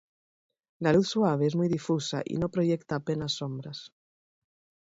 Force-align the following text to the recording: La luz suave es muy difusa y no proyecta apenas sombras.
La 0.79 0.93
luz 0.93 1.09
suave 1.09 1.45
es 1.45 1.55
muy 1.55 1.67
difusa 1.69 2.23
y 2.25 2.37
no 2.39 2.49
proyecta 2.49 2.95
apenas 2.95 3.33
sombras. 3.33 3.93